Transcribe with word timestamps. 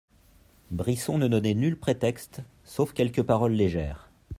Brisson 0.71 1.19
ne 1.19 1.27
donnait 1.27 1.53
nul 1.53 1.77
prétexte, 1.77 2.41
sauf 2.63 2.91
quelques 2.91 3.21
paroles 3.21 3.51
légères. 3.53 4.09